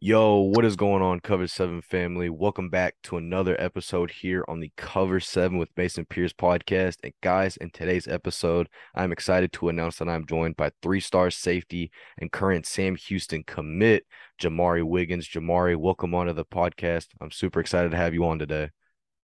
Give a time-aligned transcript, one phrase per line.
[0.00, 2.28] Yo, what is going on, Cover 7 family?
[2.28, 6.96] Welcome back to another episode here on the Cover 7 with Mason Pierce podcast.
[7.02, 11.30] And guys, in today's episode, I'm excited to announce that I'm joined by three star
[11.30, 14.04] safety and current Sam Houston commit,
[14.38, 15.28] Jamarie Wiggins.
[15.28, 17.08] Jamarie, welcome onto the podcast.
[17.20, 18.70] I'm super excited to have you on today.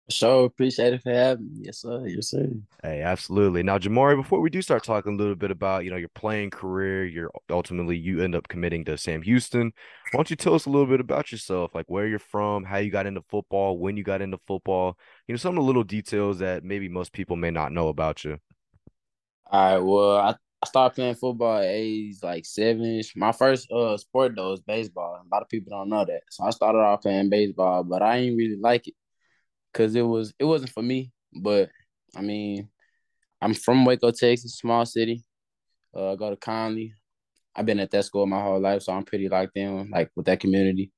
[0.09, 1.61] So appreciate it for having me.
[1.63, 2.05] Yes, sir.
[2.05, 2.49] Yes, sir.
[2.83, 3.63] Hey, absolutely.
[3.63, 6.49] Now, Jamarie, before we do start talking a little bit about, you know, your playing
[6.49, 9.71] career, your ultimately you end up committing to Sam Houston.
[10.11, 12.77] Why don't you tell us a little bit about yourself, like where you're from, how
[12.77, 14.97] you got into football, when you got into football,
[15.27, 18.25] you know, some of the little details that maybe most people may not know about
[18.25, 18.37] you.
[19.49, 19.79] All right.
[19.79, 23.01] Well, I, I started playing football at age like seven.
[23.15, 25.21] My first uh sport though is baseball.
[25.25, 26.23] A lot of people don't know that.
[26.29, 28.95] So I started off playing baseball, but I didn't really like it
[29.73, 31.11] because it was it wasn't for me.
[31.33, 31.69] But
[32.15, 32.69] I mean,
[33.41, 35.23] I'm from Waco, Texas, small city.
[35.95, 36.91] Uh, I go to Connally.
[37.55, 40.25] I've been at that school my whole life, so I'm pretty locked in like with
[40.25, 40.91] that community.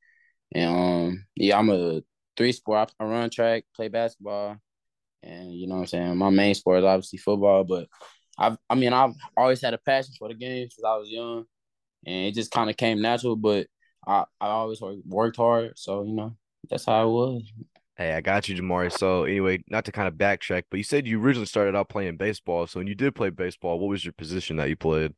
[0.53, 2.01] And um, yeah, I'm a
[2.37, 2.93] three sport.
[2.99, 4.57] I run track, play basketball,
[5.23, 6.17] and you know what I'm saying.
[6.17, 7.87] My main sport is obviously football, but
[8.37, 11.45] I've I mean I've always had a passion for the game since I was young,
[12.05, 13.35] and it just kind of came natural.
[13.35, 13.67] But
[14.07, 16.37] I I always worked hard, so you know
[16.69, 17.51] that's how it was.
[17.97, 18.91] Hey, I got you, Jamarie.
[18.91, 22.17] So anyway, not to kind of backtrack, but you said you originally started out playing
[22.17, 22.67] baseball.
[22.67, 25.13] So when you did play baseball, what was your position that you played?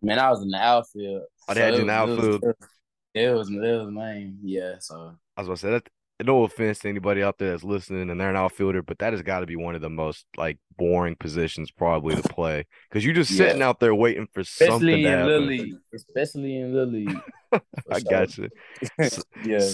[0.00, 1.22] Man, I was in the outfield.
[1.22, 2.42] Oh, I so had you in the outfield.
[3.14, 4.38] It was, it was lame.
[4.42, 4.74] Yeah.
[4.78, 5.88] So I was gonna say that.
[6.24, 9.20] No offense to anybody out there that's listening and they're an outfielder, but that has
[9.20, 13.14] got to be one of the most like boring positions probably to play because you're
[13.14, 15.26] just sitting out there waiting for especially something to happen.
[15.26, 17.08] Lily, especially in Lily.
[17.92, 18.48] I got you.
[19.44, 19.68] yeah.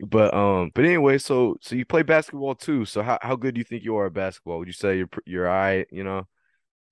[0.00, 2.84] But um, but anyway, so so you play basketball too.
[2.84, 4.58] So how, how good do you think you are at basketball?
[4.58, 5.86] Would you say you're you're all right?
[5.90, 6.26] You know.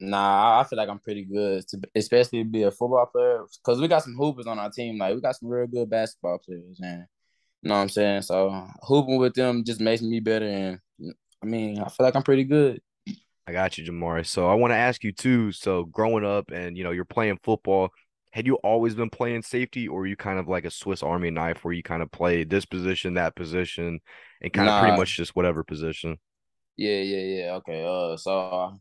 [0.01, 3.45] Nah, I feel like I'm pretty good, to, especially to be a football player.
[3.63, 4.99] Cause we got some hoopers on our team.
[4.99, 7.05] Like we got some real good basketball players, and
[7.63, 8.23] you know what I'm saying.
[8.23, 10.81] So hooping with them just makes me better, and
[11.43, 12.81] I mean, I feel like I'm pretty good.
[13.47, 14.27] I got you, Jamarie.
[14.27, 15.53] So I want to ask you too.
[15.53, 17.91] So growing up, and you know, you're playing football
[18.35, 21.65] had you always been playing safety, or you kind of like a Swiss Army knife
[21.65, 24.01] where you kind of play this position, that position,
[24.43, 24.79] and kind nah.
[24.79, 26.19] of pretty much just whatever position?
[26.77, 27.55] Yeah, yeah, yeah.
[27.55, 27.85] Okay.
[27.85, 28.73] Uh, so uh,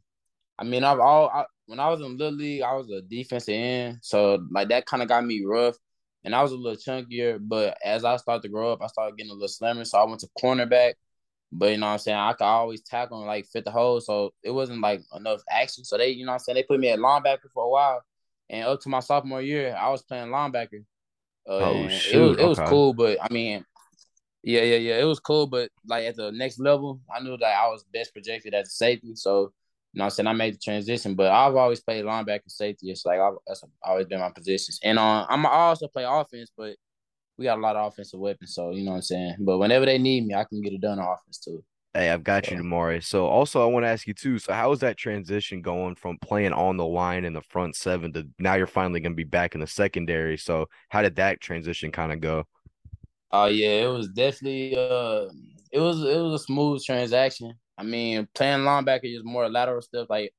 [0.58, 3.54] I mean, I've all I, when I was in little league, I was a defensive
[3.54, 5.76] end, so like that kind of got me rough,
[6.24, 7.38] and I was a little chunkier.
[7.40, 10.06] But as I started to grow up, I started getting a little slimmer, so I
[10.06, 10.94] went to cornerback.
[11.52, 12.18] But you know what I'm saying?
[12.18, 14.02] I could always tackle and like fit the hole.
[14.02, 15.84] So it wasn't like enough action.
[15.86, 16.56] So they, you know what I'm saying?
[16.56, 18.02] They put me at linebacker for a while.
[18.50, 20.84] And up to my sophomore year, I was playing linebacker.
[21.48, 22.16] Uh, oh shoot!
[22.16, 23.66] It was it was cool, but I mean,
[24.44, 25.48] yeah, yeah, yeah, it was cool.
[25.48, 28.72] But like at the next level, I knew that I was best projected as a
[28.72, 29.16] safety.
[29.16, 29.52] So
[29.94, 31.16] you know, I'm saying I made the transition.
[31.16, 32.92] But I've always played linebacker, safety.
[32.92, 34.80] It's like I've, that's always been my positions.
[34.84, 36.76] And uh, I'm I also play offense, but
[37.38, 38.54] we got a lot of offensive weapons.
[38.54, 39.36] So you know what I'm saying.
[39.40, 41.64] But whenever they need me, I can get it done on offense too.
[41.94, 43.04] Hey, I've got you, Jamarie.
[43.04, 44.40] So also I want to ask you too.
[44.40, 48.12] So how is that transition going from playing on the line in the front seven
[48.14, 50.38] to now you're finally gonna be back in the secondary?
[50.38, 52.46] So how did that transition kind of go?
[53.32, 55.28] Oh uh, yeah, it was definitely uh
[55.72, 57.54] it was it was a smooth transaction.
[57.78, 60.32] I mean, playing linebacker is more lateral stuff, like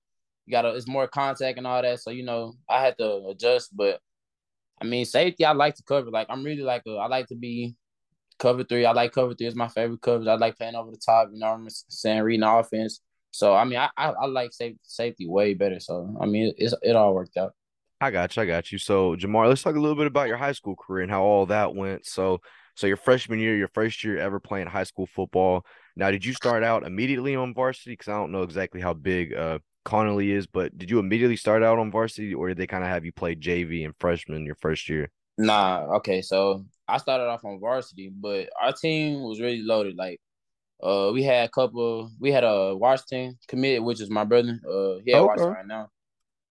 [0.47, 2.01] you gotta it's more contact and all that.
[2.01, 4.01] So, you know, I had to adjust, but
[4.81, 6.11] I mean safety I like to cover.
[6.11, 7.77] Like I'm really like a, I like to be
[8.39, 8.85] cover three.
[8.85, 9.47] I like cover three.
[9.47, 10.29] It's my favorite coverage.
[10.29, 11.29] I like playing over the top.
[11.33, 12.23] You know what I'm saying?
[12.23, 13.01] Reading offense.
[13.31, 15.81] So I mean, I I, I like safety, safety way better.
[15.81, 17.53] So I mean, it's it all worked out.
[18.01, 18.43] I got you.
[18.43, 18.79] I got you.
[18.79, 21.47] So Jamar, let's talk a little bit about your high school career and how all
[21.47, 22.07] that went.
[22.07, 22.41] So
[22.77, 25.65] so your freshman year, your first year ever playing high school football.
[25.97, 27.93] Now, did you start out immediately on varsity?
[27.93, 31.63] Because I don't know exactly how big uh Connally is, but did you immediately start
[31.63, 34.55] out on varsity, or did they kind of have you play JV and freshman your
[34.55, 35.11] first year?
[35.37, 36.23] Nah, okay.
[36.23, 39.97] So I started off on varsity, but our team was really loaded.
[39.97, 40.21] Like,
[40.83, 42.11] uh, we had a couple.
[42.21, 44.61] We had a Washington commit, which is my brother.
[44.65, 45.27] Uh, he at okay.
[45.27, 45.89] Washington right now.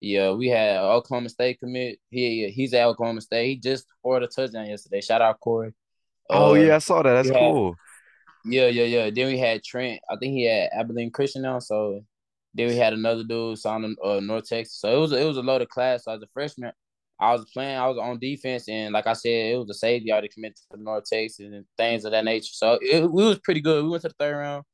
[0.01, 1.99] Yeah, we had Oklahoma State commit.
[2.11, 3.47] He he's at Oklahoma State.
[3.49, 5.01] He just scored a touchdown yesterday.
[5.01, 5.75] Shout out Corey.
[6.31, 7.15] Oh uh, yeah, I saw that.
[7.15, 7.75] That's cool.
[8.45, 9.11] Yeah, yeah, yeah.
[9.11, 10.01] Then we had Trent.
[10.09, 11.59] I think he had Abilene Christian now.
[11.59, 12.05] So
[12.55, 14.81] then we had another dude signed uh, North Texas.
[14.81, 16.05] So it was it was a loaded class.
[16.05, 16.73] So as a freshman,
[17.21, 20.11] I was playing, I was on defense, and like I said, it was a safety.
[20.11, 22.53] I already committed to the North Texas and things of that nature.
[22.53, 23.83] So it, it was pretty good.
[23.85, 24.65] We went to the third round,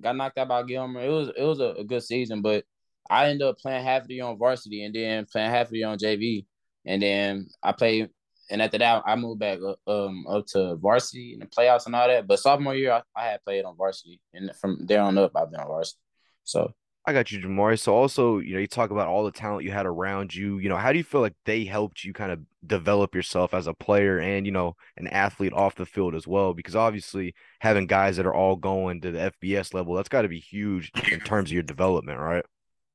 [0.00, 1.00] got knocked out by Gilmer.
[1.00, 2.64] It was it was a, a good season, but
[3.10, 5.72] I ended up playing half of the year on varsity and then playing half of
[5.72, 6.46] the year on JV,
[6.86, 8.10] and then I played.
[8.50, 12.08] And after that, I moved back um up to varsity and the playoffs and all
[12.08, 12.26] that.
[12.26, 15.50] But sophomore year, I, I had played on varsity, and from there on up, I've
[15.50, 16.00] been on varsity.
[16.44, 16.72] So
[17.08, 17.78] I got you, Jamarie.
[17.78, 20.58] So also, you know, you talk about all the talent you had around you.
[20.58, 23.66] You know, how do you feel like they helped you kind of develop yourself as
[23.66, 26.52] a player and, you know, an athlete off the field as well?
[26.52, 30.28] Because obviously having guys that are all going to the FBS level, that's got to
[30.28, 32.44] be huge in terms of your development, right?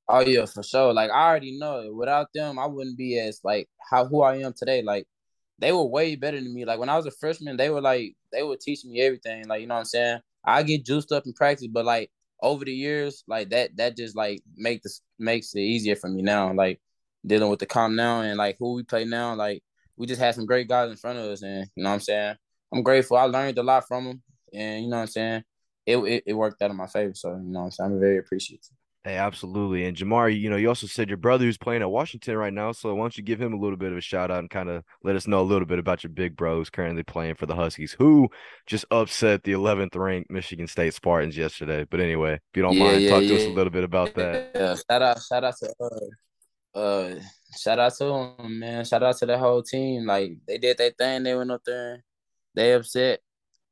[0.07, 0.93] Oh yeah, for sure.
[0.93, 1.95] Like I already know it.
[1.95, 4.83] Without them, I wouldn't be as like how who I am today.
[4.83, 5.07] Like
[5.57, 6.65] they were way better than me.
[6.65, 9.47] Like when I was a freshman, they were like they were teaching me everything.
[9.47, 10.19] Like you know what I'm saying.
[10.45, 12.11] I get juiced up in practice, but like
[12.43, 16.21] over the years, like that that just like make this makes it easier for me
[16.21, 16.53] now.
[16.53, 16.79] Like
[17.25, 19.33] dealing with the comp now and like who we play now.
[19.33, 19.63] Like
[19.97, 21.99] we just had some great guys in front of us, and you know what I'm
[22.01, 22.35] saying.
[22.73, 23.17] I'm grateful.
[23.17, 24.21] I learned a lot from them,
[24.53, 25.43] and you know what I'm saying.
[25.85, 27.13] It it, it worked out in my favor.
[27.15, 27.91] So you know what I'm saying.
[27.93, 28.69] I'm very appreciative.
[29.05, 29.85] Hey, absolutely.
[29.85, 32.71] And Jamarie, you know, you also said your brother who's playing at Washington right now.
[32.71, 34.69] So why don't you give him a little bit of a shout out and kind
[34.69, 37.45] of let us know a little bit about your big bro who's currently playing for
[37.45, 38.29] the Huskies, who
[38.65, 41.85] just upset the 11th ranked Michigan State Spartans yesterday.
[41.89, 43.27] But anyway, if you don't yeah, mind, yeah, talk yeah.
[43.27, 44.51] to us a little bit about that.
[44.55, 45.73] Yeah, shout out, shout out to
[46.73, 47.19] uh, uh,
[47.57, 48.85] shout out to him, man.
[48.85, 50.05] Shout out to the whole team.
[50.05, 51.23] Like they did their thing.
[51.23, 52.05] They went up there.
[52.55, 53.19] They upset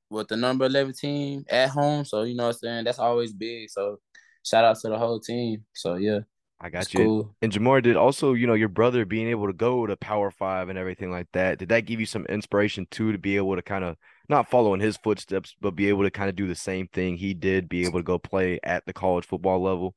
[0.09, 2.03] with the number 11 team at home.
[2.03, 2.83] So you know what I'm saying.
[2.83, 3.69] That's always big.
[3.69, 3.99] So
[4.43, 5.65] shout out to the whole team.
[5.73, 6.19] So yeah.
[6.63, 6.99] I got you.
[6.99, 7.35] Cool.
[7.41, 10.69] And Jamar did also, you know, your brother being able to go to Power Five
[10.69, 11.57] and everything like that.
[11.57, 13.97] Did that give you some inspiration too to be able to kind of
[14.29, 17.17] not follow in his footsteps, but be able to kind of do the same thing
[17.17, 19.95] he did, be able to go play at the college football level?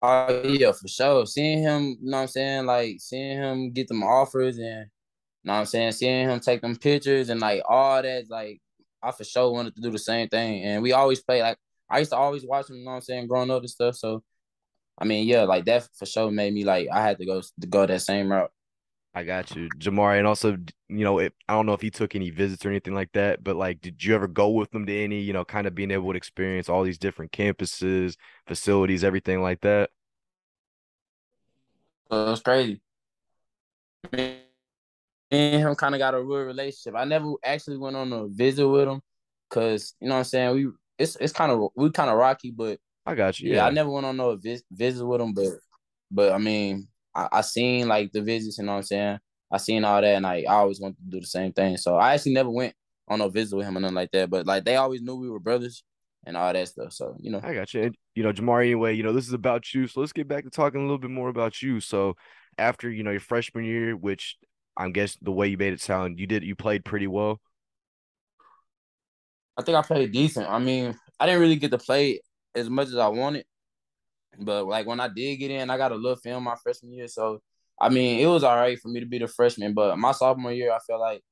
[0.00, 1.26] Oh uh, yeah, for sure.
[1.26, 5.48] Seeing him, you know what I'm saying, like seeing him get them offers and you
[5.48, 8.60] know what I'm saying, seeing him take them pictures and like all that, like
[9.02, 10.62] I for sure wanted to do the same thing.
[10.62, 11.56] And we always play like
[11.88, 13.96] I used to always watch him, you know what I'm saying, growing up and stuff.
[13.96, 14.22] So
[14.98, 17.66] I mean, yeah, like that for sure made me like I had to go to
[17.66, 18.50] go that same route.
[19.14, 20.58] I got you, Jamarie, and also,
[20.90, 23.42] you know, it, I don't know if he took any visits or anything like that,
[23.42, 25.90] but like, did you ever go with them to any, you know, kind of being
[25.90, 28.16] able to experience all these different campuses,
[28.46, 29.88] facilities, everything like that?
[32.10, 32.82] Uh, it was crazy.
[34.12, 34.42] Me
[35.30, 36.94] and him kind of got a real relationship.
[36.94, 39.00] I never actually went on a visit with him,
[39.48, 40.54] cause you know what I'm saying.
[40.54, 43.50] We it's it's kind of we kind of rocky, but I got you.
[43.50, 45.52] Yeah, yeah I never went on no vis- visit with him, but
[46.10, 49.18] but I mean, I, I seen like the visits, you know what I'm saying.
[49.50, 51.76] I seen all that, and I, I always wanted to do the same thing.
[51.76, 52.74] So I actually never went
[53.08, 54.30] on no visit with him or nothing like that.
[54.30, 55.84] But like they always knew we were brothers
[56.24, 56.92] and all that stuff.
[56.92, 57.82] So you know, I got you.
[57.84, 58.66] And, you know, Jamarie.
[58.66, 59.86] Anyway, you know, this is about you.
[59.86, 61.80] So let's get back to talking a little bit more about you.
[61.80, 62.14] So
[62.58, 64.36] after you know your freshman year, which
[64.76, 67.40] I'm guess the way you made it sound, you did you played pretty well.
[69.56, 70.48] I think I played decent.
[70.48, 72.20] I mean, I didn't really get to play
[72.54, 73.44] as much as I wanted,
[74.38, 77.08] but like when I did get in, I got a little film my freshman year.
[77.08, 77.40] So
[77.80, 79.74] I mean, it was all right for me to be the freshman.
[79.74, 81.22] But my sophomore year, I felt like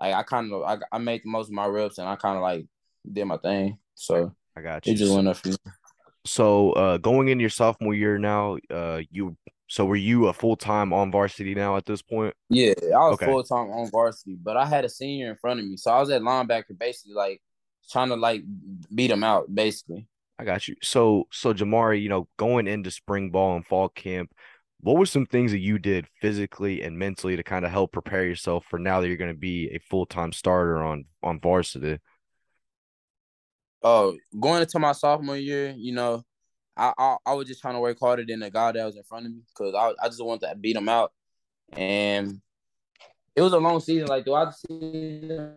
[0.00, 2.36] like I kind of I, I made the most of my reps and I kind
[2.36, 2.66] of like
[3.10, 3.78] did my thing.
[3.94, 4.92] So I got you.
[4.92, 5.56] It just went up for me.
[6.24, 9.36] So uh, going into your sophomore year now, uh, you
[9.68, 12.34] so were you a full time on varsity now at this point?
[12.48, 13.26] Yeah, I was okay.
[13.26, 16.00] full time on varsity, but I had a senior in front of me, so I
[16.00, 17.40] was at linebacker, basically like
[17.90, 18.42] trying to like
[18.94, 20.06] beat him out, basically.
[20.38, 20.76] I got you.
[20.82, 24.30] So, so Jamarie, you know, going into spring ball and fall camp,
[24.80, 28.24] what were some things that you did physically and mentally to kind of help prepare
[28.24, 31.98] yourself for now that you're going to be a full time starter on on varsity?
[33.82, 36.24] Oh, going into my sophomore year, you know,
[36.76, 39.02] I, I, I was just trying to work harder than the guy that was in
[39.02, 41.12] front of me because I I just wanted to beat him out,
[41.72, 42.40] and
[43.34, 44.06] it was a long season.
[44.06, 45.54] Like throughout the season,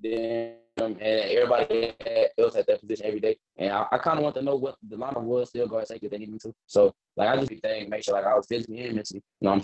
[0.00, 1.94] then and everybody
[2.38, 3.36] else at that position every day.
[3.56, 6.12] And I, kind of want to know what the line was still guard safety if
[6.12, 6.54] they need me to.
[6.66, 9.22] So like I just be thinking, make sure like I was physically and mentally.
[9.40, 9.62] You know.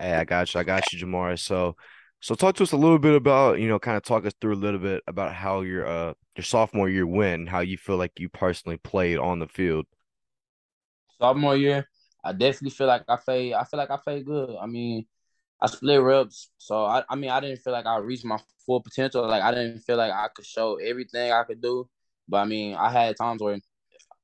[0.00, 0.60] Hey, I got you.
[0.60, 1.38] I got you, Jamar.
[1.38, 1.76] So
[2.20, 4.54] so talk to us a little bit about, you know, kind of talk us through
[4.54, 8.12] a little bit about how your uh your sophomore year went, how you feel like
[8.18, 9.84] you personally played on the field.
[11.18, 11.86] Sophomore year,
[12.24, 14.56] I definitely feel like I played I feel like I played good.
[14.58, 15.06] I mean,
[15.60, 16.50] I split reps.
[16.56, 19.26] So I, I mean I didn't feel like I reached my full potential.
[19.28, 21.88] Like I didn't feel like I could show everything I could do.
[22.26, 23.58] But I mean, I had times where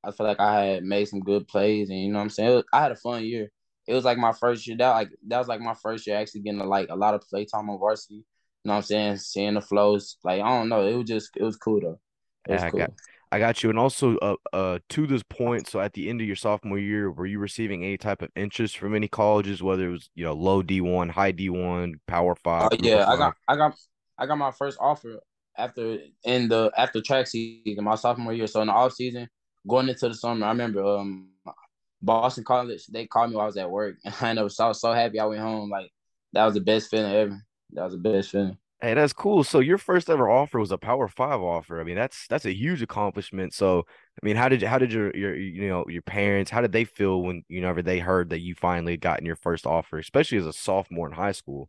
[0.03, 2.55] I feel like I had made some good plays, and you know what I'm saying.
[2.55, 3.51] Was, I had a fun year.
[3.87, 4.77] It was like my first year.
[4.77, 7.45] That like that was like my first year actually getting like a lot of play
[7.45, 8.15] time on varsity.
[8.15, 8.25] You
[8.65, 9.17] know what I'm saying?
[9.19, 10.17] Seeing the flows.
[10.25, 10.87] Like I don't know.
[10.87, 12.01] It was just it was cool though.
[12.49, 12.81] It was yeah, cool.
[12.81, 12.93] I got
[13.33, 13.71] I got you.
[13.71, 17.11] And also, uh, uh, to this point, so at the end of your sophomore year,
[17.13, 20.33] were you receiving any type of interest from any colleges, whether it was, you know,
[20.33, 22.71] low D1, high D1, Power Five?
[22.71, 23.77] Group yeah, I got I got
[24.19, 25.21] I got my first offer
[25.57, 28.49] after in the after track season, my sophomore year.
[28.49, 29.29] So in the off season,
[29.67, 31.29] going into the summer, I remember um
[32.03, 33.97] Boston College, they called me while I was at work.
[34.05, 35.71] And I up so so happy I went home.
[35.71, 35.91] Like
[36.33, 37.43] that was the best feeling ever.
[37.73, 38.57] That was the best feeling.
[38.83, 39.45] Hey, that's cool.
[39.45, 41.81] So your first ever offer was a Power Five offer.
[41.81, 43.53] I mean, that's that's a huge accomplishment.
[43.53, 43.81] So,
[44.23, 46.73] I mean, how did you, how did your your you know your parents how did
[46.73, 50.39] they feel when you know they heard that you finally gotten your first offer, especially
[50.39, 51.69] as a sophomore in high school?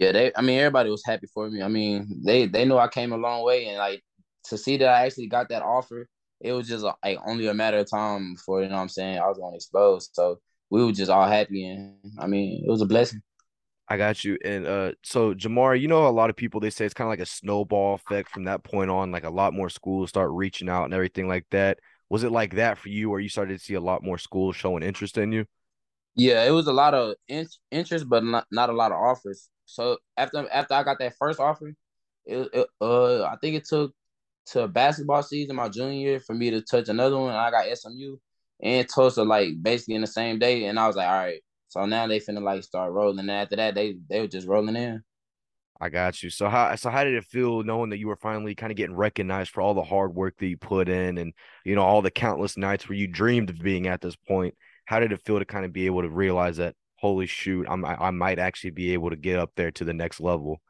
[0.00, 1.62] Yeah, they I mean everybody was happy for me.
[1.62, 4.02] I mean, they they know I came a long way and like
[4.44, 6.08] to see that I actually got that offer,
[6.40, 9.18] it was just like only a matter of time before, you know what I'm saying,
[9.18, 10.10] I was gonna expose.
[10.12, 13.22] So we were just all happy and I mean, it was a blessing.
[13.88, 14.38] I got you.
[14.44, 17.10] And uh, so Jamarie, you know, a lot of people they say it's kind of
[17.12, 19.10] like a snowball effect from that point on.
[19.12, 21.78] Like a lot more schools start reaching out and everything like that.
[22.08, 24.56] Was it like that for you, where you started to see a lot more schools
[24.56, 25.44] showing interest in you?
[26.14, 29.48] Yeah, it was a lot of in- interest, but not not a lot of offers.
[29.66, 31.74] So after after I got that first offer,
[32.24, 33.92] it, it uh I think it took
[34.46, 37.34] to basketball season my junior year for me to touch another one.
[37.34, 38.18] I got SMU
[38.62, 41.40] and Tulsa like basically in the same day, and I was like, all right.
[41.68, 43.18] So now they finna like start rolling.
[43.18, 45.02] And after that, they they were just rolling in.
[45.80, 46.30] I got you.
[46.30, 48.94] So how so how did it feel knowing that you were finally kind of getting
[48.96, 51.32] recognized for all the hard work that you put in and
[51.64, 54.54] you know all the countless nights where you dreamed of being at this point?
[54.86, 57.84] How did it feel to kind of be able to realize that holy shoot, I'm
[57.84, 60.60] I, I might actually be able to get up there to the next level?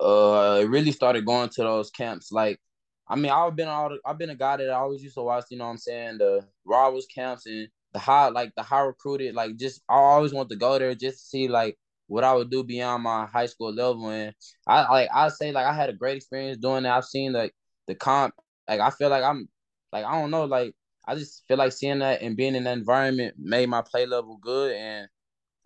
[0.00, 2.30] uh it really started going to those camps.
[2.32, 2.60] Like,
[3.08, 5.46] I mean, I've been all I've been a guy that I always used to watch,
[5.50, 9.34] you know what I'm saying, the Rivals camps and the high like the high recruited,
[9.34, 12.50] like just I always want to go there just to see like what I would
[12.50, 14.08] do beyond my high school level.
[14.10, 14.34] And
[14.66, 16.96] I like I say like I had a great experience doing that.
[16.96, 17.54] I've seen like
[17.86, 18.34] the comp
[18.68, 19.48] like I feel like I'm
[19.92, 20.74] like I don't know, like
[21.06, 24.36] I just feel like seeing that and being in that environment made my play level
[24.36, 25.08] good and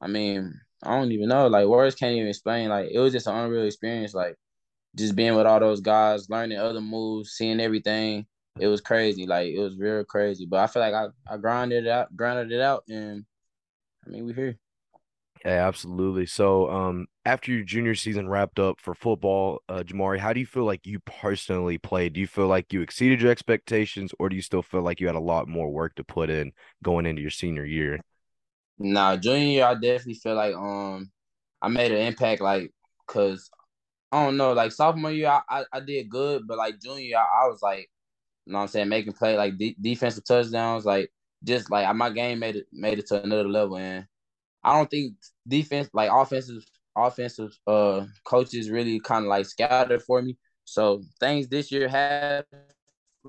[0.00, 1.48] I mean, I don't even know.
[1.48, 2.68] Like words can't even explain.
[2.68, 4.14] Like it was just an unreal experience.
[4.14, 4.36] Like
[4.96, 8.26] just being with all those guys, learning other moves, seeing everything.
[8.58, 9.26] It was crazy.
[9.26, 10.46] Like it was real crazy.
[10.46, 13.24] But I feel like I, I grinded it out, grinded it out, and
[14.06, 14.58] I mean we here.
[15.44, 16.26] Yeah, absolutely.
[16.26, 20.46] So, um, after your junior season wrapped up for football, uh, Jamarie, how do you
[20.46, 22.12] feel like you personally played?
[22.12, 25.08] Do you feel like you exceeded your expectations, or do you still feel like you
[25.08, 26.52] had a lot more work to put in
[26.84, 28.00] going into your senior year?
[28.78, 31.10] Now junior year, I definitely feel like um
[31.60, 32.40] I made an impact.
[32.40, 32.72] Like
[33.06, 33.50] cause
[34.12, 37.18] I don't know, like sophomore year I, I, I did good, but like junior year
[37.18, 37.90] I, I was like,
[38.46, 41.12] you know what I'm saying, making play like de- defensive touchdowns, like
[41.44, 44.06] just like my game made it made it to another level and
[44.64, 45.14] I don't think
[45.48, 46.64] defense like offensive
[46.96, 50.38] offensive uh coaches really kind of like scattered for me.
[50.64, 52.44] So things this year have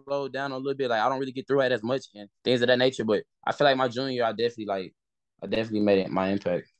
[0.05, 0.89] slowed down a little bit.
[0.89, 3.05] Like I don't really get through it as much and things of that nature.
[3.05, 4.95] But I feel like my junior year, I definitely like
[5.43, 6.72] I definitely made it my impact.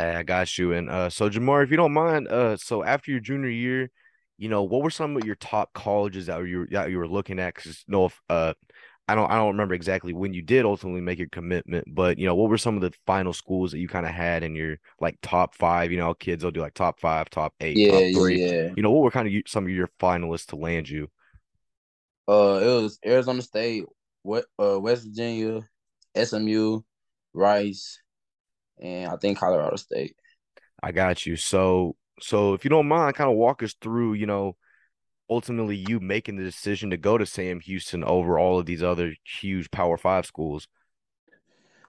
[0.00, 0.72] Hey, I got you.
[0.72, 3.90] And uh, so Jamar, if you don't mind, uh, so after your junior year,
[4.38, 7.38] you know, what were some of your top colleges that you that you were looking
[7.38, 7.54] at?
[7.54, 8.54] Because no, if uh,
[9.08, 12.24] I don't I don't remember exactly when you did ultimately make your commitment, but you
[12.26, 14.78] know, what were some of the final schools that you kind of had in your
[15.00, 15.92] like top five?
[15.92, 18.40] You know, kids will do like top five, top eight, Yeah, top three.
[18.40, 18.68] yeah.
[18.76, 21.08] You know, what were kind of some of your finalists to land you?
[22.28, 23.84] Uh, it was Arizona State,
[24.22, 25.68] what uh West Virginia,
[26.14, 26.80] SMU,
[27.34, 28.00] Rice,
[28.80, 30.16] and I think Colorado State.
[30.82, 31.36] I got you.
[31.36, 34.56] So so if you don't mind, kind of walk us through, you know,
[35.28, 39.14] ultimately you making the decision to go to Sam Houston over all of these other
[39.40, 40.68] huge Power Five schools.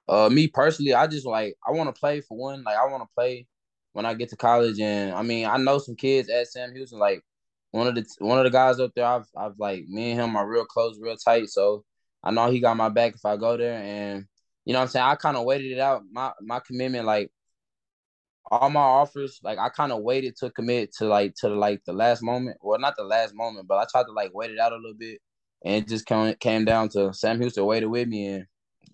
[0.07, 2.63] Uh, me personally, I just like I want to play for one.
[2.63, 3.48] Like I want to play
[3.93, 7.00] when I get to college, and I mean I know some kids at Sam Houston.
[7.00, 7.24] Like
[7.71, 10.36] one of the one of the guys up there, I've I've like me and him
[10.36, 11.50] are real close, real tight.
[11.50, 11.83] So
[12.24, 14.25] I know he got my back if I go there, and
[14.65, 15.06] you know what I'm saying.
[15.06, 16.03] I kind of waited it out.
[16.12, 17.32] My my commitment, like
[18.50, 21.82] all my offers, like I kind of waited to commit to like to the, like
[21.86, 22.58] the last moment.
[22.62, 24.98] Well, not the last moment, but I tried to like wait it out a little
[24.98, 25.20] bit,
[25.63, 28.46] and it just came came down to Sam Houston waited with me, and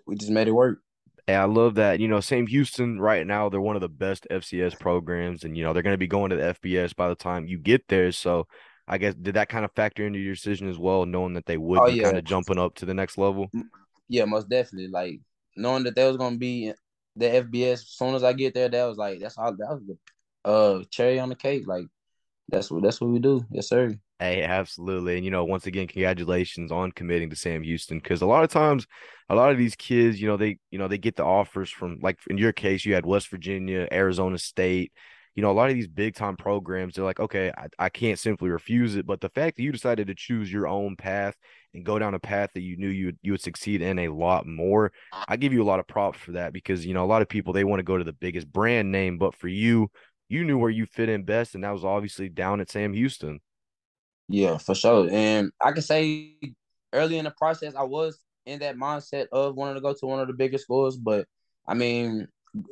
[0.06, 0.80] we just made it work.
[1.28, 4.26] And I love that, you know, Sam Houston right now, they're one of the best
[4.32, 7.16] FCS programs, and you know, they're going to be going to the FBS by the
[7.16, 8.14] time you get there.
[8.14, 8.48] So
[8.88, 11.58] I guess did that kind of factor into your decision as well, knowing that they
[11.58, 13.52] would Oh be kind of jumping up to the next level?
[14.08, 14.88] yeah, most definitely.
[14.88, 15.20] Like
[15.58, 16.74] knowing that there was gonna be
[17.16, 19.84] the FBS as soon as I get there, that was like that's all that was
[19.88, 19.98] the
[20.50, 21.68] uh cherry on the cake.
[21.68, 21.86] Like
[22.50, 23.46] that's what that's what we do.
[23.52, 23.98] Yes, sir.
[24.20, 25.16] Hey, absolutely.
[25.16, 28.00] And, you know, once again, congratulations on committing to Sam Houston.
[28.00, 28.88] Because a lot of times,
[29.30, 32.00] a lot of these kids, you know, they, you know, they get the offers from,
[32.02, 34.92] like in your case, you had West Virginia, Arizona State.
[35.36, 38.18] You know, a lot of these big time programs, they're like, okay, I, I can't
[38.18, 39.06] simply refuse it.
[39.06, 41.36] But the fact that you decided to choose your own path
[41.77, 44.10] and go down a path that you knew you would, you would succeed in a
[44.10, 44.91] lot more.
[45.13, 47.29] I give you a lot of props for that because you know a lot of
[47.29, 49.89] people they want to go to the biggest brand name, but for you,
[50.27, 53.39] you knew where you fit in best, and that was obviously down at Sam Houston.
[54.27, 55.07] Yeah, for sure.
[55.10, 56.36] And I can say
[56.91, 60.19] early in the process, I was in that mindset of wanting to go to one
[60.19, 61.27] of the biggest schools, but
[61.67, 62.27] I mean,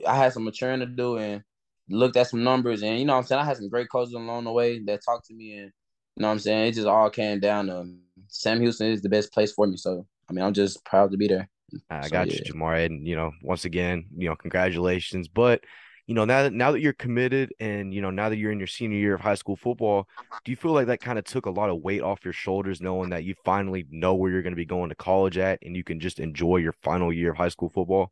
[0.06, 1.44] I had some maturing to do and
[1.90, 4.46] looked at some numbers, and you know, I'm saying I had some great coaches along
[4.46, 5.72] the way that talked to me, and
[6.16, 7.86] you know, I'm saying it just all came down to
[8.28, 9.78] Sam Houston is the best place for me.
[9.78, 11.50] So I mean, I'm just proud to be there.
[11.90, 12.40] I so, got yeah.
[12.46, 15.28] you, Jamar, and you know, once again, you know, congratulations.
[15.28, 15.62] But
[16.08, 18.60] you know, now that now that you're committed and you know, now that you're in
[18.60, 20.08] your senior year of high school football,
[20.44, 22.82] do you feel like that kind of took a lot of weight off your shoulders
[22.82, 25.76] knowing that you finally know where you're going to be going to college at and
[25.76, 28.12] you can just enjoy your final year of high school football?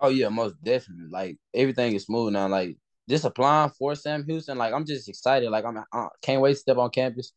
[0.00, 1.06] Oh yeah, most definitely.
[1.08, 2.48] Like everything is smooth now.
[2.48, 2.76] Like
[3.08, 5.50] just applying for Sam Houston, like I'm just excited.
[5.50, 7.32] Like I'm I can't wait to step on campus.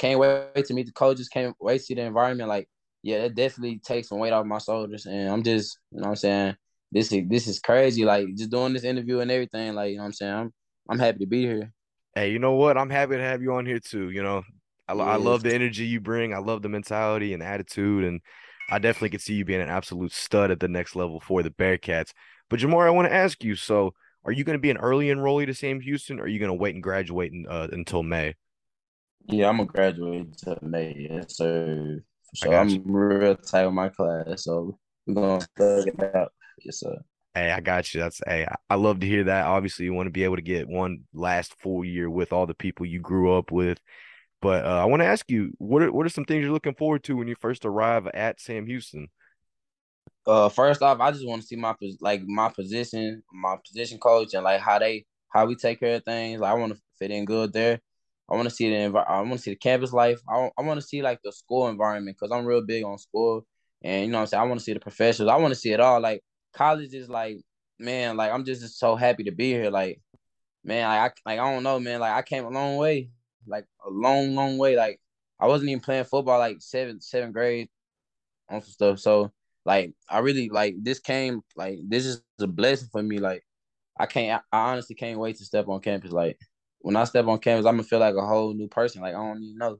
[0.00, 1.28] Can't wait to meet the coaches.
[1.28, 2.48] Can't wait to see the environment.
[2.48, 2.68] Like
[3.02, 5.04] yeah, it definitely takes some weight off my shoulders.
[5.04, 6.56] And I'm just, you know what I'm saying?
[6.90, 8.04] This is this is crazy.
[8.06, 9.74] Like just doing this interview and everything.
[9.74, 10.32] Like, you know what I'm saying?
[10.32, 10.52] I'm
[10.88, 11.72] I'm happy to be here.
[12.14, 12.78] Hey, you know what?
[12.78, 14.10] I'm happy to have you on here too.
[14.10, 14.42] You know,
[14.88, 16.32] I, I love the energy you bring.
[16.32, 18.04] I love the mentality and the attitude.
[18.04, 18.22] And
[18.70, 21.50] I definitely could see you being an absolute stud at the next level for the
[21.50, 22.12] Bearkats.
[22.48, 25.06] But Jamar, I want to ask you, so are you going to be an early
[25.06, 28.02] enrollee to Sam Houston or are you going to wait and graduate in, uh, until
[28.02, 28.34] May?
[29.26, 31.22] Yeah, I'm gonna graduate until May.
[31.28, 31.98] So
[32.34, 34.44] so I'm real tight with my class.
[34.44, 36.32] So we're gonna thug it out.
[36.62, 36.98] Yes, sir.
[37.34, 38.00] Hey, I got you.
[38.00, 39.46] That's hey, I love to hear that.
[39.46, 42.54] Obviously, you want to be able to get one last full year with all the
[42.54, 43.78] people you grew up with.
[44.42, 46.74] But uh, I want to ask you, what are what are some things you're looking
[46.74, 49.08] forward to when you first arrive at Sam Houston?
[50.26, 54.34] Uh, first off, I just want to see my like my position, my position coach,
[54.34, 56.40] and like how they how we take care of things.
[56.40, 57.80] Like I want to fit in good there.
[58.30, 60.20] I want to see the env- I want to see the campus life.
[60.28, 63.46] I, I want to see like the school environment because I'm real big on school,
[63.82, 65.28] and you know I'm saying I want to see the professors.
[65.28, 66.00] I want to see it all.
[66.00, 66.22] Like
[66.54, 67.38] college is like,
[67.78, 69.70] man, like I'm just, just so happy to be here.
[69.70, 70.00] Like,
[70.64, 72.00] man, like I like I don't know, man.
[72.00, 73.10] Like I came a long way,
[73.46, 74.76] like a long, long way.
[74.76, 75.00] Like
[75.40, 77.68] I wasn't even playing football like seventh, seventh grade
[78.50, 78.98] on some stuff.
[79.00, 79.32] So
[79.64, 83.18] like I really like this came like this is a blessing for me.
[83.18, 83.44] Like
[83.98, 86.12] I can't I honestly can't wait to step on campus.
[86.12, 86.38] Like
[86.80, 89.02] when I step on campus, I'm gonna feel like a whole new person.
[89.02, 89.78] Like I don't even know.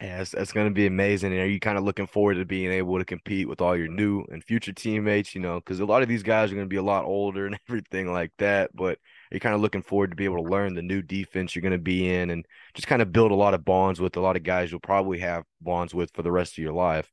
[0.00, 1.32] Yeah, that's, that's going to be amazing.
[1.32, 3.88] And are you kind of looking forward to being able to compete with all your
[3.88, 5.34] new and future teammates?
[5.34, 7.44] You know, because a lot of these guys are going to be a lot older
[7.44, 8.70] and everything like that.
[8.74, 8.96] But
[9.30, 11.60] are you kind of looking forward to be able to learn the new defense you're
[11.62, 14.20] going to be in and just kind of build a lot of bonds with a
[14.20, 17.12] lot of guys you'll probably have bonds with for the rest of your life?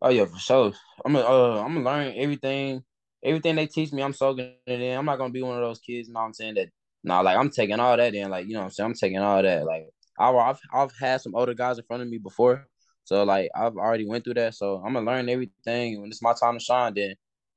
[0.00, 0.72] Oh yeah, for sure.
[1.04, 2.82] I'm gonna uh, I'm gonna learn everything,
[3.22, 4.02] everything they teach me.
[4.02, 4.98] I'm soaking it in.
[4.98, 6.08] I'm not gonna be one of those kids.
[6.08, 6.68] You know what I'm saying that
[7.04, 8.30] nah, like I'm taking all that in.
[8.30, 8.86] Like, you know what I'm saying?
[8.90, 9.64] I'm taking all that.
[9.64, 9.86] Like
[10.18, 12.66] I've I've had some older guys in front of me before.
[13.04, 14.54] So like I've already went through that.
[14.54, 16.00] So I'm gonna learn everything.
[16.00, 17.14] When it's my time to shine, then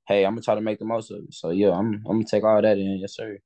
[0.08, 1.34] hey, I'm gonna try to make the most of it.
[1.34, 3.00] So yeah, I'm I'm gonna take all that in.
[3.00, 3.38] Yes, sir.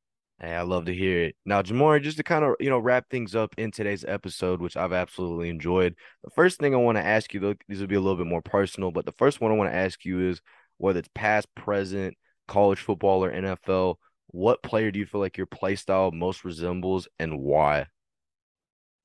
[0.42, 1.36] Hey, I love to hear it.
[1.46, 4.78] Now, Jamarie, just to kind of you know wrap things up in today's episode, which
[4.78, 5.96] I've absolutely enjoyed.
[6.24, 8.28] The first thing I want to ask you, though, these will be a little bit
[8.28, 10.42] more personal, but the first one I want to ask you is
[10.78, 12.16] whether it's past, present,
[12.48, 13.96] college football, or NFL
[14.32, 17.88] what player do you feel like your play style most resembles and why?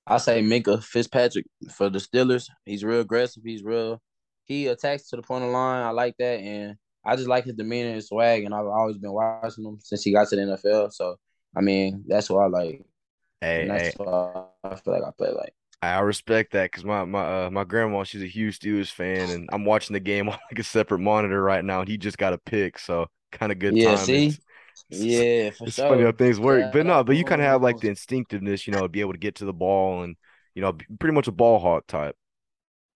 [0.07, 2.49] I say Minkah Fitzpatrick for the Steelers.
[2.67, 3.43] He's real aggressive.
[3.45, 4.03] He's real.
[4.45, 5.83] He attacks to the point of line.
[5.83, 8.45] I like that, and I just like his demeanor and swag.
[8.45, 10.93] And I've always been watching him since he got to the NFL.
[10.93, 11.17] So
[11.57, 12.85] I mean, that's what I like.
[13.41, 13.95] Hey, and that's hey.
[13.97, 15.55] what I feel like I play like.
[15.83, 19.49] I respect that because my my uh, my grandma she's a huge Steelers fan, and
[19.53, 21.81] I'm watching the game on like a separate monitor right now.
[21.81, 23.77] And he just got a pick, so kind of good.
[23.77, 24.33] Yeah, timing.
[24.33, 24.39] see,
[24.89, 25.89] yeah, for it's sure.
[25.89, 26.73] funny how things work.
[26.73, 29.13] But no, but you kind of have like the instinctiveness, you know, to be able
[29.13, 30.17] to get to the ball and
[30.55, 32.17] you know, pretty much a ball hawk type.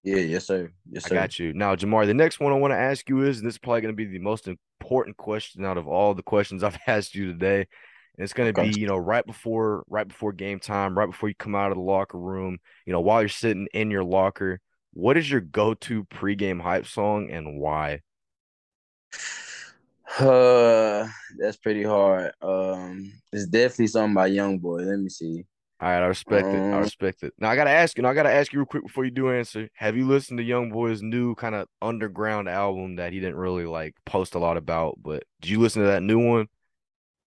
[0.04, 0.70] Yeah, yes, sir.
[0.90, 1.16] Yes, sir.
[1.16, 1.52] I got you.
[1.52, 3.80] Now, Jamar, the next one I want to ask you is, and this is probably
[3.82, 7.26] going to be the most important question out of all the questions I've asked you
[7.26, 7.66] today.
[8.16, 8.70] And it's going to okay.
[8.70, 11.76] be, you know, right before right before game time, right before you come out of
[11.76, 14.60] the locker room, you know, while you're sitting in your locker,
[14.92, 18.00] what is your go-to pregame hype song and why?
[20.18, 22.32] Uh, that's pretty hard.
[22.40, 24.82] Um, it's definitely something by Young Boy.
[24.82, 25.44] Let me see.
[25.80, 26.70] All right, I respect um, it.
[26.70, 27.32] I um, respect it.
[27.38, 28.02] Now I gotta ask you.
[28.02, 29.68] Now I gotta ask you real quick before you do answer.
[29.74, 33.64] Have you listened to Young Boy's new kind of underground album that he didn't really
[33.64, 34.98] like post a lot about?
[35.00, 36.48] But did you listen to that new one?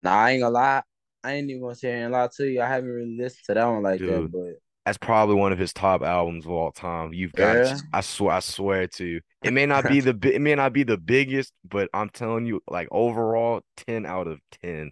[0.02, 0.82] Nah, I ain't gonna lie.
[1.24, 2.62] I ain't even gonna say a lot to you.
[2.62, 4.56] I haven't really listened to that one like Dude, that, but
[4.86, 7.14] that's probably one of his top albums of all time.
[7.14, 7.78] You've got, yeah.
[7.94, 10.84] I swear, I swear to you, it may not be the it may not be
[10.84, 14.92] the biggest, but I'm telling you, like overall, ten out of ten.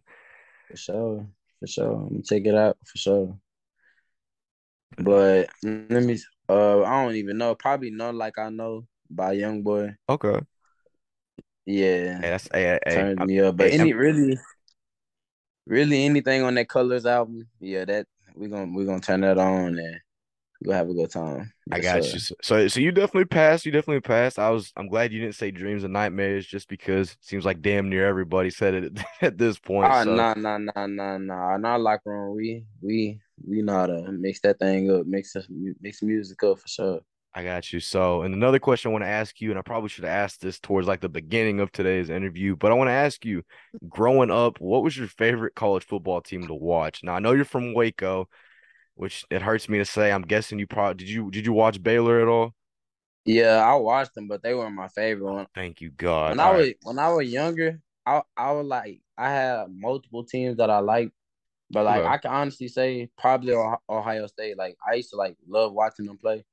[0.69, 1.27] For sure,
[1.59, 1.95] for sure.
[1.95, 3.39] I'm gonna check it out for sure.
[4.97, 7.53] But let me Uh, I don't even know.
[7.55, 9.95] Probably know like I know by Young Boy.
[10.09, 10.39] Okay.
[11.65, 12.19] Yeah.
[12.19, 13.57] Hey, that's hey, hey, Turned me up.
[13.57, 14.39] But any really
[15.67, 19.77] really anything on that Colors album, yeah, that we're gonna we're gonna turn that on
[19.77, 19.99] and
[20.63, 21.51] we'll have a good time.
[21.71, 22.13] I got sir.
[22.13, 22.19] you.
[22.41, 23.65] So, so, you definitely passed.
[23.65, 24.39] You definitely passed.
[24.39, 24.71] I was.
[24.75, 28.07] I'm glad you didn't say dreams and nightmares, just because it seems like damn near
[28.07, 29.91] everybody said it at this point.
[29.91, 31.57] Ah, so nah, nah, nah, nah, nah.
[31.57, 32.35] Not like room.
[32.35, 35.47] We we we know how to mix that thing up, mix us
[35.81, 37.01] mix music up for sure.
[37.33, 37.79] I got you.
[37.79, 40.41] So, and another question I want to ask you, and I probably should have asked
[40.41, 43.43] this towards like the beginning of today's interview, but I want to ask you,
[43.87, 47.03] growing up, what was your favorite college football team to watch?
[47.03, 48.27] Now, I know you're from Waco,
[48.99, 50.11] which it hurts me to say.
[50.11, 52.53] I'm guessing you probably did you did you watch Baylor at all?
[53.23, 55.47] Yeah, I watched them, but they weren't my favorite one.
[55.55, 56.31] Thank you, God.
[56.31, 56.59] When All I right.
[56.59, 60.79] was when I was younger, I I was like I had multiple teams that I
[60.79, 61.13] liked,
[61.71, 62.13] but like Okay.
[62.13, 64.57] I can honestly say probably Oh- Ohio State.
[64.57, 66.43] Like I used to like love watching them play,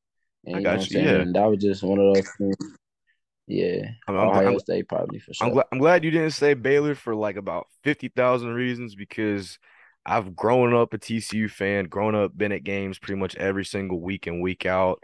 [0.45, 1.23] and I you got know you, yeah.
[1.23, 2.57] And that was just one of those things.
[3.49, 5.49] Yeah, I'm, I'm, Ohio I'm, State probably for sure.
[5.49, 9.59] I'm glad I'm glad you didn't say Baylor for like about 50,000 reasons because
[10.07, 14.01] I've grown up a TCU fan, grown up been at games pretty much every single
[14.01, 15.03] week and week out.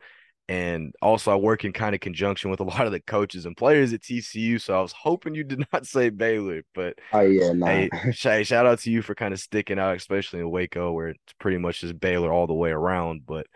[0.48, 3.56] And also I work in kind of conjunction with a lot of the coaches and
[3.56, 4.58] players at TCU.
[4.58, 7.66] So I was hoping you did not say Baylor, but Oh yeah, nah.
[7.66, 11.08] hey, sh- shout out to you for kind of sticking out, especially in Waco where
[11.08, 13.22] it's pretty much just Baylor all the way around.
[13.26, 13.46] But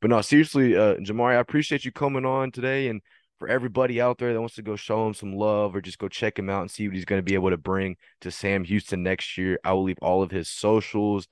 [0.00, 3.00] but no, seriously, uh Jamarie, I appreciate you coming on today and
[3.38, 6.08] for everybody out there that wants to go show him some love or just go
[6.08, 8.64] check him out and see what he's going to be able to bring to Sam
[8.64, 11.28] Houston next year, I will leave all of his socials,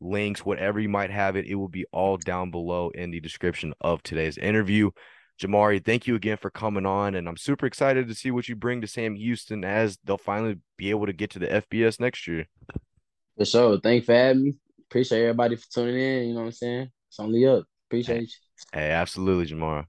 [0.00, 1.46] links, whatever you might have it.
[1.46, 4.90] It will be all down below in the description of today's interview.
[5.40, 8.56] Jamarie, thank you again for coming on, and I'm super excited to see what you
[8.56, 12.26] bring to Sam Houston as they'll finally be able to get to the FBS next
[12.26, 12.46] year.
[13.36, 13.80] For sure.
[13.80, 14.54] Thanks for having me.
[14.88, 16.28] Appreciate everybody for tuning in.
[16.28, 16.90] You know what I'm saying?
[17.08, 17.64] It's only up.
[17.88, 18.28] Appreciate you.
[18.72, 19.86] Hey, absolutely, Jamarie.